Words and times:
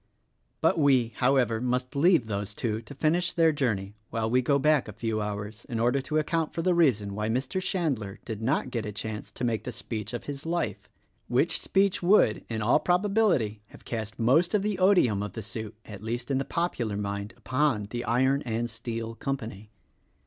But 0.61 0.79
we, 0.79 1.09
however, 1.17 1.61
must 1.61 1.95
leave 1.95 2.25
those 2.25 2.55
two 2.55 2.81
to 2.81 2.95
finish 2.95 3.33
their 3.33 3.51
journey 3.51 3.93
while 4.09 4.27
we 4.27 4.41
go 4.41 4.57
back 4.57 4.87
a 4.87 4.93
few 4.93 5.21
hours 5.21 5.63
in 5.69 5.79
order 5.79 6.01
to 6.01 6.17
account 6.17 6.55
for 6.55 6.63
the 6.63 6.73
reason 6.73 7.13
why 7.13 7.29
Mr. 7.29 7.61
Chandler 7.61 8.19
did 8.25 8.41
not 8.41 8.71
get 8.71 8.83
a 8.87 8.91
chance 8.91 9.31
to 9.33 9.43
make 9.43 9.63
the 9.63 9.71
speech 9.71 10.11
of 10.15 10.23
his 10.23 10.43
life, 10.43 10.89
which 11.27 11.61
speech 11.61 12.01
would, 12.01 12.43
in 12.49 12.63
all 12.63 12.79
probability, 12.79 13.61
have 13.67 13.85
cast 13.85 14.17
most 14.17 14.55
of 14.55 14.63
the 14.63 14.79
odium 14.79 15.21
of 15.21 15.33
the 15.33 15.43
suit, 15.43 15.75
at 15.85 16.01
least 16.01 16.31
in 16.31 16.39
the 16.39 16.45
popular 16.45 16.97
mind, 16.97 17.35
upon 17.37 17.83
the 17.91 18.03
Iron 18.05 18.41
and 18.41 18.71
Steel 18.71 19.13
Com 19.13 19.37
pany. 19.37 19.67